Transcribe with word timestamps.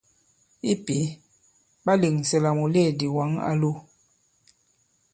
I 0.71 0.73
pǐ, 0.85 0.97
ɓa 1.85 1.93
lèŋsɛ 2.01 2.37
la 2.45 2.51
mùleèdì 2.57 3.07
wǎŋ 3.15 3.31
a 3.49 3.51
lo. 3.61 3.71